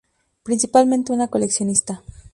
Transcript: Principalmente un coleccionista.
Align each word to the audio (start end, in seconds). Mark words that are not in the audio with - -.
Principalmente 0.41 1.13
un 1.13 1.27
coleccionista. 1.29 2.01